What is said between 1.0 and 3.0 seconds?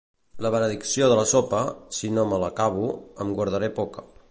de la sopa, si no me l'acabo,